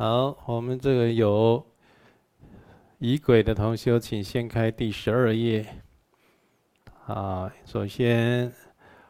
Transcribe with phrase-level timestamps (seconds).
[0.00, 1.62] 好，我们这个有
[3.00, 5.66] 仪轨的同修，请先开第十二页。
[7.06, 8.50] 啊，首先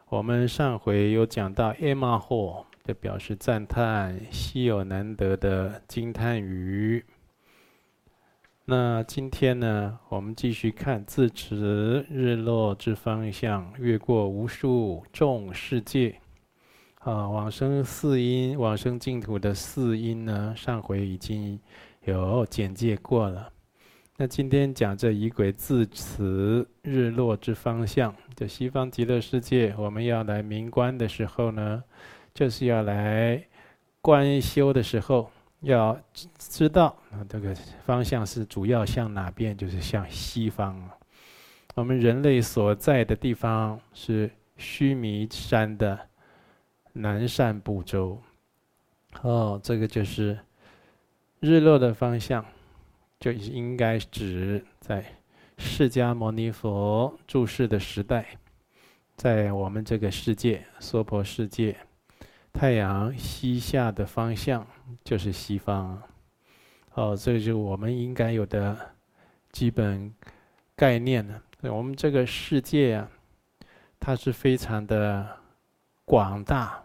[0.09, 7.05] 我们上回有讲到 “ema ho”，就表示赞叹稀有难得的惊叹语。
[8.65, 16.20] 那今天呢，我们继续看自持日落之方向，越过无数众世界。
[17.03, 21.59] 啊，往生四因，往生净土的四因呢，上回已经
[22.03, 23.51] 有简介过了。
[24.17, 31.83] 那今天讲这仪轨自持日落之方向，就西方极乐世界，我们要来鸣观的时候呢，
[32.35, 33.43] 就是要来
[33.99, 35.27] 观修的时候，
[35.61, 35.99] 要
[36.37, 39.57] 知道啊，这个方向是主要向哪边？
[39.57, 40.79] 就是向西方。
[41.73, 45.97] 我们人类所在的地方是须弥山的。
[46.93, 48.21] 南赡部洲，
[49.21, 50.37] 哦，这个就是
[51.39, 52.45] 日落的方向，
[53.17, 55.05] 就应该指在
[55.57, 58.37] 释迦牟尼佛住世的时代，
[59.15, 61.77] 在我们这个世界娑婆世界，
[62.51, 64.67] 太阳西下的方向
[65.03, 66.01] 就是西方，
[66.93, 68.77] 哦，这个就是我们应该有的
[69.51, 70.13] 基本
[70.75, 71.41] 概念了。
[71.61, 73.09] 我们这个世界啊，
[73.99, 75.37] 它是非常的。
[76.03, 76.80] 广大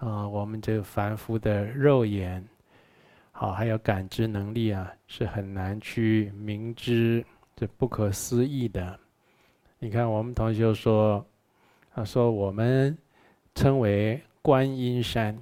[0.00, 2.42] 啊，我们这个凡夫的肉眼，
[3.32, 7.22] 好，还有感知能力啊，是很难去明知
[7.54, 8.98] 这不可思议的。
[9.78, 11.24] 你看，我们同学说，
[11.94, 12.96] 他说我们
[13.54, 15.38] 称为观音山，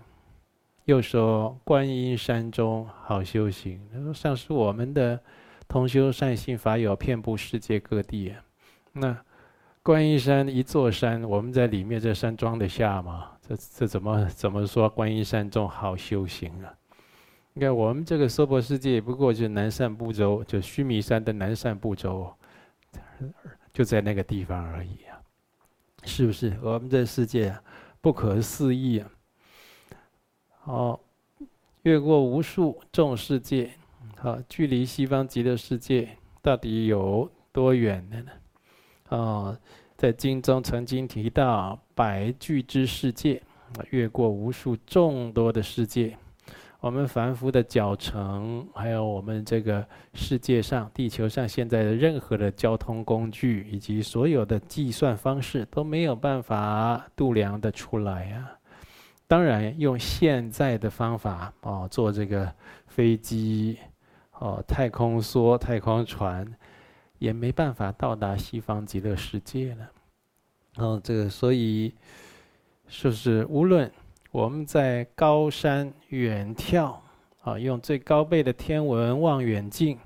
[0.87, 3.81] 又说观音山中好修行。
[3.93, 5.21] 他说像是我们的
[5.69, 8.43] 同修善信法友遍布世界各地啊，
[8.93, 9.17] 那。
[9.81, 13.31] 观音山一座山，我们在里面，这山装得下吗？
[13.49, 14.87] 这这怎么怎么说？
[14.91, 16.75] 观音山中好修行啊！
[17.55, 22.31] 你看我们这个娑婆世界，不过就是南赡部洲，就须弥山的南赡部洲，
[23.73, 25.19] 就在那个地方而已啊，
[26.05, 26.59] 是不是？
[26.63, 27.57] 我们这世界，
[28.03, 29.11] 不可思议啊！
[30.61, 31.01] 好，
[31.85, 33.73] 越过无数众世界，
[34.19, 38.31] 好，距离西方极乐世界到底有多远的呢？
[39.09, 39.59] 哦，
[39.99, 43.43] 在经中曾经提到百俱之世界，
[43.91, 46.17] 越过无数众多的世界，
[46.79, 58.49] 我们凡夫的脚程，还有我们这个世界上、地球上现在的任何的交通工具，以及所有的计算方式，都没有办法度量得出来呀。
[59.27, 62.49] 当然，用现在的方法哦，坐这个
[62.87, 63.77] 飞机、
[64.39, 66.47] 哦太空梭、太空船。
[67.19, 69.91] 也没办法到达西方极乐世界了。
[70.77, 71.93] 哦，这个所以，
[72.89, 73.91] 就是无论
[74.31, 76.97] 我们在高山远眺，
[77.43, 79.99] 啊，用最高倍的天文望远镜，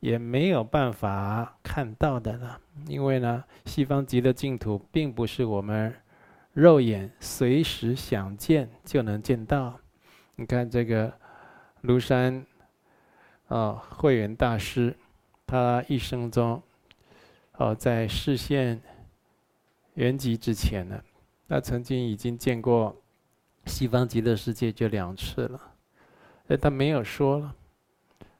[0.00, 2.58] 也没有办法看到的了。
[2.86, 5.94] 因为呢，西方极乐净土并不是我们
[6.52, 9.78] 肉眼随时想见就能见到。
[10.36, 11.12] 你看这个
[11.82, 12.46] 庐山，
[13.48, 14.96] 啊，慧远大师。
[15.46, 16.60] 他一生中，
[17.52, 18.82] 哦，在示现
[19.94, 21.00] 圆寂之前呢，
[21.48, 22.96] 他曾经已经见过
[23.66, 25.60] 西方极乐世界就两次了，
[26.48, 27.54] 哎，他没有说了。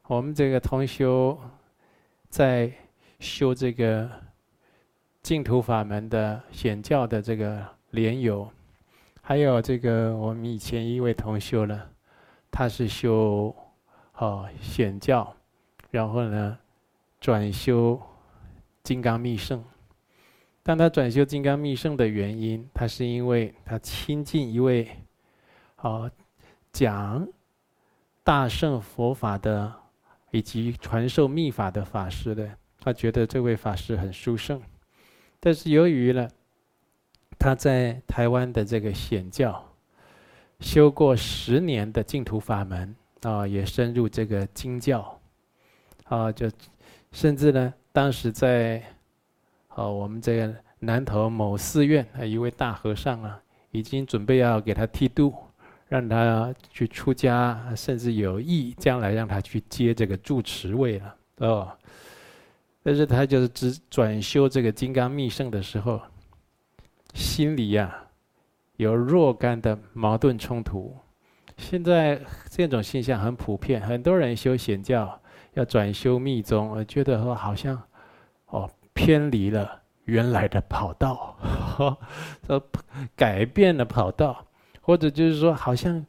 [0.08, 1.38] 我们这个同修
[2.28, 2.72] 在
[3.20, 4.10] 修这个
[5.22, 8.50] 净土法门的显教的这个莲友，
[9.22, 11.88] 还有这个我们以前一位同修呢，
[12.50, 13.54] 他是修
[14.14, 15.32] 哦显教，
[15.92, 16.58] 然后呢。
[17.26, 18.00] 转修
[18.84, 19.64] 金刚密乘，
[20.62, 24.88] 但他转修金刚密乘的原因，他是因为他亲近一位，
[25.78, 26.08] 哦，
[26.70, 27.26] 讲
[28.22, 29.74] 大圣佛法的
[30.30, 34.62] 以及传授密法的法师的，他觉得这位法师很殊胜，
[35.40, 36.28] 但是由于呢，
[37.40, 39.74] 他在台湾的这个显教
[40.60, 45.20] 修过十年的净土法门啊，也深入这个经教，
[46.04, 46.48] 啊，就。
[47.12, 48.82] 甚至呢，当时在，
[49.74, 55.34] 哦，我们这个南投某寺院，啊，一位大和尚啊，已经准备要给他剃度，
[55.88, 61.72] 让他去出家，甚至有意将来让他去接这个住持位了，哦。
[62.82, 66.00] 但是他就是只转修这个金刚密乘的时候，
[67.14, 67.96] 心里呀，
[68.76, 70.96] 有若干的矛盾冲突。
[71.56, 72.20] 现在
[72.50, 75.20] 这种现象很普遍，很多人修显教。
[75.56, 77.82] 要转修密宗，我觉得说好像，
[78.48, 81.34] 哦，偏离了原来的跑道，
[81.78, 81.98] 呵，
[83.16, 84.44] 改变了跑道，
[84.82, 86.04] 或者就是说好像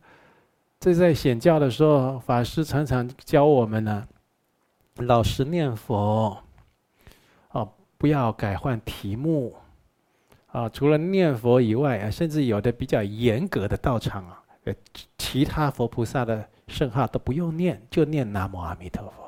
[0.81, 4.05] 这在显教的时候，法师常常教我们呢，
[4.97, 6.43] 老实念佛，
[7.51, 9.55] 哦，不要改换题目，
[10.47, 14.73] 啊，除了念佛以外啊，甚至有的比较严格的道场啊，呃，
[15.17, 19.26] 其他佛菩萨的圣号都不用念，就念南无阿弥陀佛。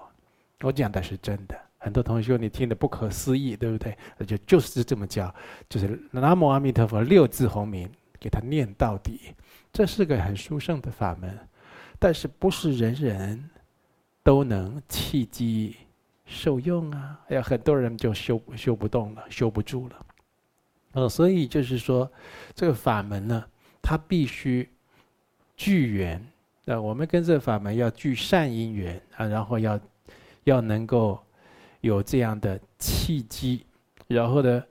[0.61, 3.95] 我讲的是真的，很多同学你听得不可思议，对不对？
[4.25, 5.33] 就就是这么教，
[5.69, 7.89] 就是南无阿弥陀佛六字洪名，
[8.19, 9.33] 给他念到底。
[9.71, 11.37] 这是个很殊胜的法门，
[11.97, 13.49] 但是不是人人
[14.23, 15.77] 都能契机
[16.25, 17.19] 受用啊？
[17.29, 20.05] 哎呀，很多人就修修不动了，修不住了。
[20.93, 22.11] 哦，所以就是说，
[22.53, 23.45] 这个法门呢，
[23.81, 24.67] 它必须
[25.55, 26.21] 聚缘。
[26.65, 29.79] 那我们跟这个法门要聚善因缘啊，然后要
[30.49, 31.19] 要能够
[31.81, 33.65] 有这样的契机，
[34.07, 34.63] 然后呢，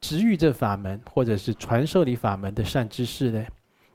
[0.00, 3.44] 植育这法门或者是传授你法门的善知识呢。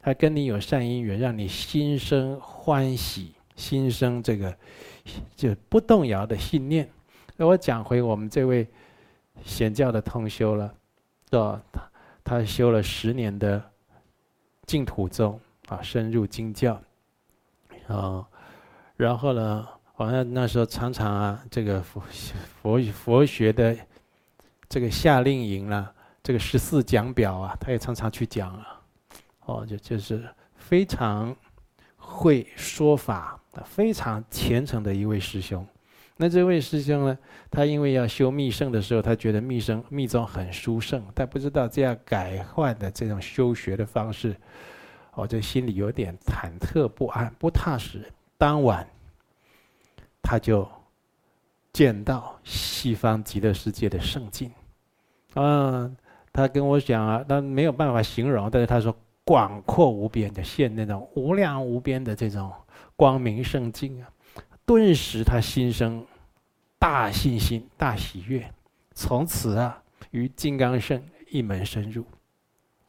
[0.02, 4.56] 他跟你有善因缘，让你心生欢喜，心生这个
[5.36, 6.90] 就不动摇的信念。
[7.36, 8.66] 那我讲回我们这位
[9.44, 10.74] 显教的通修了，
[11.32, 11.92] 哦，他
[12.24, 13.62] 他修了十年的
[14.66, 16.82] 净土宗啊，深入经教，
[17.88, 18.26] 啊，
[18.96, 19.68] 然后呢，
[20.06, 22.02] 好像那时候常常啊，这个佛
[22.62, 23.78] 佛佛学的
[24.70, 25.92] 这个夏令营啦，
[26.24, 28.82] 这个十四讲表啊，他也常常去讲啊。
[29.46, 30.24] 哦，就就是
[30.56, 31.36] 非常
[31.98, 35.68] 会说法、非常虔诚的一位师兄。
[36.16, 37.18] 那这位师兄呢，
[37.52, 44.34] 他因为要修密乘的时候，他觉得密乘密宗很殊胜，但不知道这样改换的这种修学的方式，
[45.14, 48.10] 哦，就心里有点忐忑不安、不踏实。
[48.38, 48.88] 当晚，
[50.30, 50.70] 他就
[51.74, 54.52] 见到西方极乐世界的圣境。
[55.34, 55.90] 啊，
[56.32, 58.96] 他跟我讲啊，他没有办法形容，但是他说。
[59.26, 62.52] 广阔无边的现那种无量无边的这种
[62.96, 64.10] 光明圣境啊，
[64.66, 66.04] 顿时他心生
[66.80, 68.52] 大信心、大喜悦，
[68.96, 71.00] 从此啊，于金刚圣
[71.30, 72.04] 一门深入。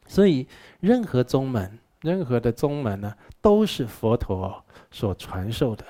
[0.06, 0.48] 所以，
[0.80, 5.84] 任何宗门、任何的宗门呢，都是佛陀所传授的。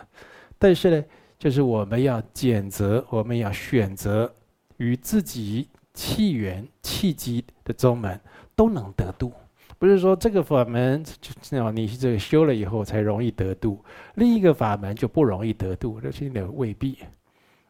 [0.59, 1.05] 但是呢，
[1.41, 4.31] 就是我们要拣择，我们要选择
[4.77, 8.21] 与自己契缘、契机的宗门，
[8.55, 9.33] 都能得度。
[9.79, 13.83] 不是说这个法门就你这个修了以后才容易得度，
[14.17, 16.99] 另一个法门就不容易得度，这现在未必。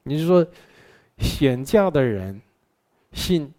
[0.02, 0.44] 你是说
[1.18, 2.42] 显教的人
[3.12, 3.54] 信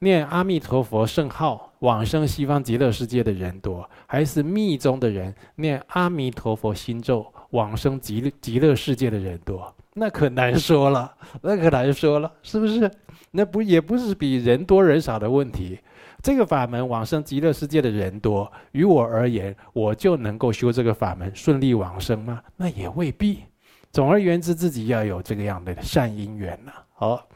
[0.00, 9.74] 念阿弥陀佛圣号往生西方极乐世界的人多，还是密宗的人念阿弥陀佛心咒往生极乐极乐世界的人多？
[9.94, 12.90] 那可难说了， 那可难说了，是不是？
[13.30, 15.78] 那不也不是比人多人少的问题。
[16.22, 22.42] 这个法门往生极乐世界的人多，于我而言，我就能够修这个法门顺利往生吗？
[22.56, 23.44] 那也未必。
[23.92, 26.72] 总而言之，自己要有这个样的善因缘呐。
[26.94, 27.28] 好，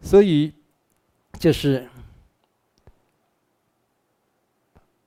[0.00, 0.52] 所以
[1.38, 1.88] 就是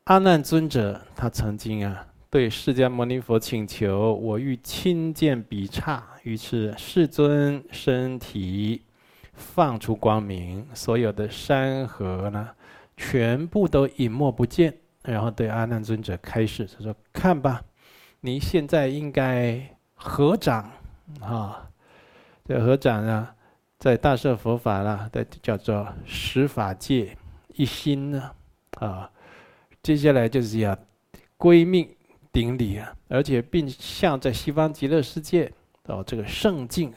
[0.03, 8.83] 阿难尊者，他曾经啊对释迦牟尼佛请求：“我欲亲见彼刹，于是世尊身体。”
[9.33, 12.49] 放出光明，所有的山河呢，
[12.97, 14.73] 全部都隐没不见。
[15.01, 17.63] 然后对阿难尊者开示，他说：“看吧，
[18.19, 20.69] 你现在应该合掌
[21.21, 21.69] 啊。
[22.43, 23.29] 这合掌呢，
[23.77, 27.17] 在大乘佛法啦，的叫做十法界
[27.53, 28.31] 一心呢
[28.71, 29.09] 啊。
[29.81, 30.77] 接下来就是要
[31.37, 31.89] 归命
[32.31, 35.51] 顶礼啊，而且并向在西方极乐世界
[35.85, 36.93] 哦这个圣境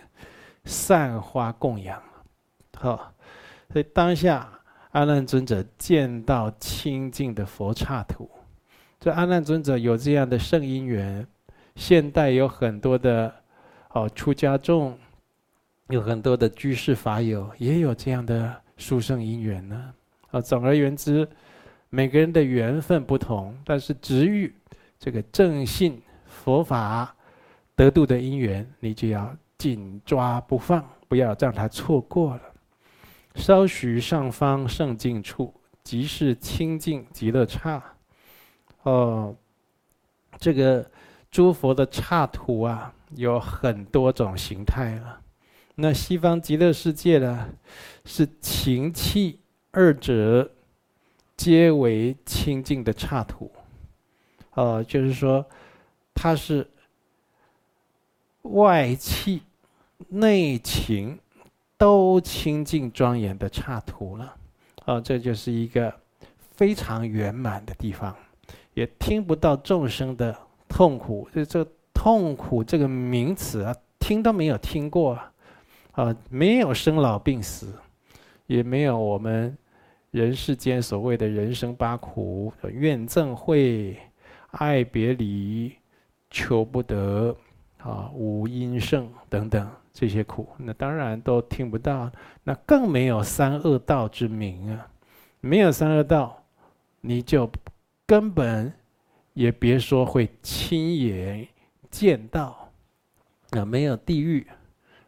[0.65, 2.03] 散花供养。”
[2.77, 3.13] 好，
[3.73, 4.49] 所以当下
[4.91, 8.31] 阿难尊者见到清净的佛刹土，
[9.01, 11.27] 这阿难尊者有这样的圣因缘。
[11.75, 13.35] 现代有很多的
[13.93, 14.99] 哦出家众，
[15.89, 19.95] 有很多的居士法友，也有这样的殊胜因缘呢。
[20.31, 21.27] 啊，总而言之，
[21.89, 24.55] 每个人的缘分不同，但是值遇
[25.03, 27.13] 这个正信佛法
[27.75, 32.43] 得度的因缘，你就要紧抓不放，不要让它错过了。
[33.35, 37.83] 稍许上方圣境处，即是清净极乐刹。
[38.85, 39.35] 哦，
[40.39, 40.89] 这个
[41.33, 45.21] 诸佛的刹土啊，有很多种形态了。
[45.75, 47.49] 那西方极乐世界呢，
[48.05, 49.41] 是情器
[49.73, 50.49] 二者
[51.37, 53.51] 皆为清净的刹土。
[54.55, 55.45] 哦，就是说，
[56.15, 56.67] 它是
[58.43, 59.43] 外气
[60.09, 61.19] 内情。
[61.79, 64.37] 都清净庄严的刹土了，
[64.85, 65.93] 啊，这就是一个
[66.53, 68.15] 非常圆满的地方，
[68.75, 70.33] 也听不到众生的
[70.69, 75.33] 痛苦，这这痛苦这个名词啊，听都没有听过啊，
[75.91, 77.75] 啊，没有生老病死，
[78.47, 79.59] 也没有我们
[80.13, 83.99] 人世间所谓的人生八苦，怨憎会、
[84.53, 85.77] 爱别离、
[86.31, 87.37] 求不得
[87.79, 92.11] 啊，无因胜等等这些苦，那当然都听不到，
[92.45, 94.89] 那更没有三恶道之名啊，
[95.41, 96.45] 没有三恶道，
[97.03, 97.51] 你就
[98.07, 98.73] 根本。
[99.35, 101.49] 也别说会亲眼
[101.91, 102.71] 见到，
[103.53, 104.47] 啊，没有地狱，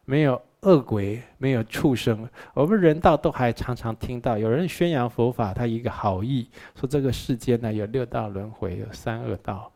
[0.07, 9.71] 没有恶鬼，没有畜生，我们人道都还常常听到有人宣扬佛法，他一个好意说这个世间呢有六道轮回，有三恶道，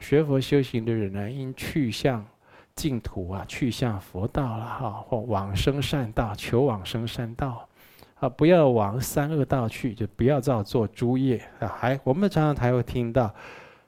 [0.00, 2.26] 学佛修行的人呢应去向
[2.74, 7.68] 净土啊，去向佛道了哈，或往生善道，求往生善道，
[8.14, 13.32] 啊，不要往三恶道去，就不要造作诸业啊，还我们常常还会听到。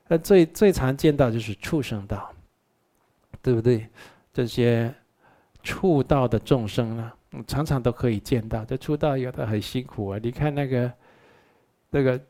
[0.07, 2.31] 那最最常见到就是畜生道，
[3.41, 3.89] 对不对？
[4.35, 4.93] 这些
[5.65, 7.13] 畜道的众生呢，
[7.49, 8.65] 常常都可以见到。
[8.65, 10.93] 这畜道有的很辛苦啊，你看那个
[11.91, 12.21] 那个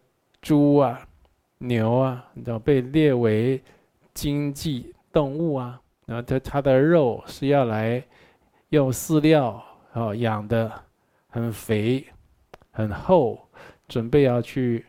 [0.40, 0.98] 猪啊、
[1.58, 3.62] 牛啊，你知道被列为
[4.14, 8.02] 经济动物啊，然后它它的肉是要来
[8.70, 9.62] 用饲料
[9.92, 10.72] 哦养的，
[11.28, 12.06] 很肥、
[12.70, 13.38] 很厚，
[13.88, 14.86] 准备要去。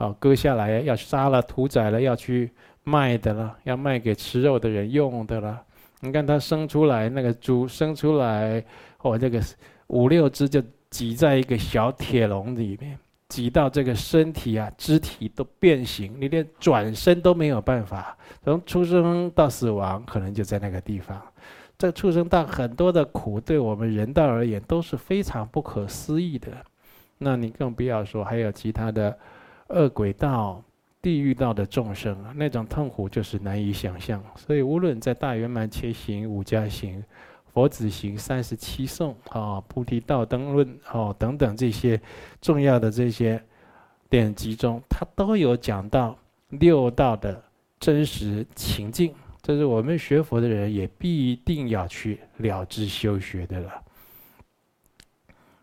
[0.00, 2.52] 哦，割下来要杀了屠宰了，要去
[2.84, 5.60] 卖的了，要卖给吃肉的人用的了。
[6.00, 8.64] 你看它生出来，那个猪生出来，
[9.02, 9.42] 哦，这个
[9.88, 18.16] 五六只就挤在一个小铁笼里面，挤到这个身体啊，肢体都变形，你连转身都没有办法。
[18.42, 21.20] 从出生到死亡，可能就在那个地方。
[21.76, 26.52] 这畜生道很多的苦，对我们人道而言都是非常不可思议的。
[27.18, 29.18] 那你更不要说还有其他的。
[29.70, 30.64] 恶鬼道、
[31.00, 34.22] 地狱道的众生啊，那种痛苦就是难以想象。
[34.36, 37.02] 所以，无论在大圆满切行、五加行、
[37.52, 42.00] 佛子行三十七颂啊、菩提道灯论哦等等这些
[42.40, 43.40] 重要的这些
[44.10, 47.40] 典籍中，它都有讲到六道的
[47.78, 49.14] 真实情境。
[49.40, 53.82] 这是我们学佛的人也必定要去了知修学的了。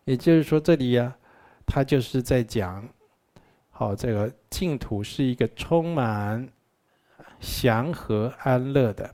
[0.05, 1.17] 也就是说，这里呀、啊，
[1.65, 2.87] 他就是在讲。
[3.77, 6.47] 好，这个净土是一个充满
[7.41, 9.13] 祥和安乐的，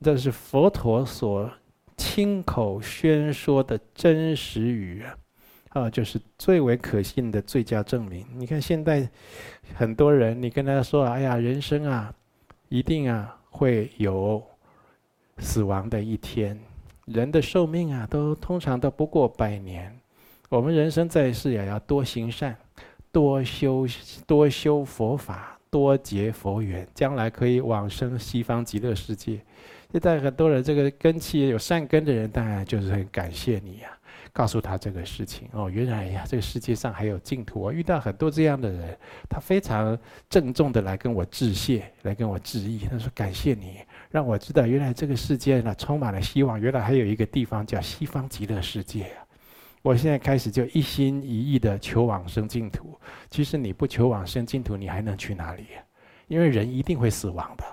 [0.00, 1.50] 这是佛陀所
[1.96, 5.16] 亲口宣说的真实语啊，
[5.70, 8.24] 啊，就是最为可信的最佳证明。
[8.36, 9.10] 你看现在
[9.74, 12.14] 很多人，你跟他说：“哎呀，人生啊，
[12.68, 14.40] 一定啊会有
[15.38, 16.56] 死亡的一天，
[17.06, 19.92] 人的寿命啊都通常都不过百年，
[20.50, 22.56] 我们人生在世呀，要多行善。”
[23.12, 23.86] 多修
[24.26, 29.38] 多修佛法，多结佛缘，将来可以往生西方极乐世界。
[29.92, 34.00] 现在很多人这个根器有善根的人，当然就是很感谢你呀、啊，
[34.32, 37.60] 告诉他这个事情哦，原来呀，这个世界上还有净土。
[37.60, 38.96] 我遇到很多这样的人，
[39.28, 39.98] 他非常
[40.30, 42.86] 郑重的来跟我致谢，来跟我致意。
[42.90, 43.76] 他说：“感谢你，
[44.10, 49.21] 让我知道原来这个世界呢充满了希望，原来还有一个地方叫西方极乐世界啊。”
[49.82, 52.98] 我现在开始就一心一意的求往生净土。
[53.28, 55.66] 其实你不求往生净土，你还能去哪里？
[56.28, 57.64] 因为人一定会死亡的，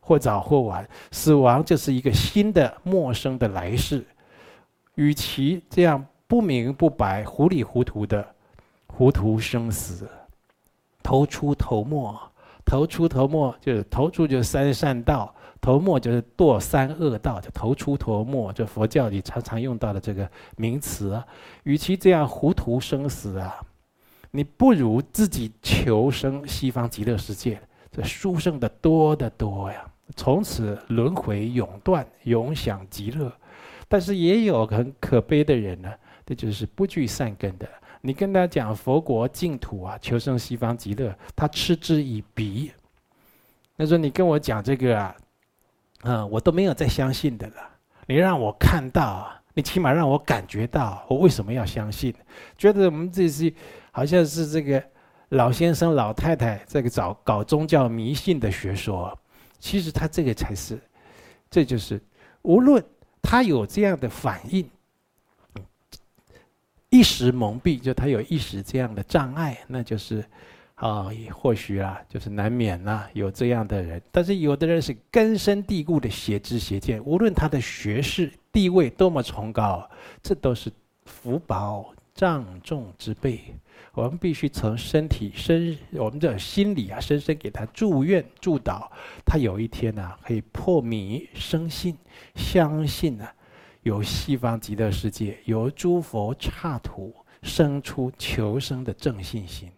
[0.00, 0.88] 或早或晚。
[1.12, 4.04] 死亡就是一个新的陌生的来世。
[4.94, 8.26] 与其这样不明不白、糊里糊涂的
[8.86, 10.08] 糊涂生死，
[11.02, 12.18] 头出头没，
[12.64, 15.34] 头出头没就是头出就三善道。
[15.60, 20.26] 头没就是堕三恶道，就头出头没，就佛教里常常用到的这个
[20.56, 21.22] 名词。
[21.64, 23.60] 与其这样糊涂生死啊，
[24.30, 27.60] 你不如自己求生西方极乐世界，
[27.92, 29.84] 这殊胜的多得多呀！
[30.16, 33.30] 从此轮回永断，永享极乐。
[33.86, 35.92] 但是也有很可悲的人呢，
[36.24, 37.68] 这就是不具善根的。
[38.00, 42.72] 你跟他讲佛国净土啊，求生西方极乐，他嗤之以鼻。
[43.76, 45.14] 他说：“你跟我讲这个啊。”
[46.02, 47.56] 嗯，我都没有再相信的了。
[48.06, 52.14] 你让我看到，你起码让我感觉到，我为什么要相信？
[52.56, 53.52] 觉得我们这些
[53.92, 54.82] 好像是这个
[55.28, 59.16] 老先生、老太太这个找搞宗教迷信的学说，
[59.58, 60.80] 其实他这个才是，
[61.50, 62.00] 这就是
[62.42, 62.82] 无论
[63.20, 64.68] 他有这样的反应，
[66.88, 70.24] 一时蒙蔽，就他有一时这样的障碍，那就是。
[70.80, 74.00] 啊、或许啊，就是难免呐、有这样的人。
[74.10, 79.86] 但是有的人是根深蒂固的邪知邪见，无论他的学识地位多么崇高，
[80.22, 80.72] 这都是
[81.04, 83.38] 福薄障重之辈。
[83.92, 88.88] 我们必须从身体深，我们的心理啊，深深给他祝愿、祝祷，
[89.26, 91.94] 他有一天呢、可以破迷生信，
[92.34, 93.34] 相信呢、啊，
[93.82, 99.70] 有西方极乐世界，有诸佛刹土生出求生的正信心。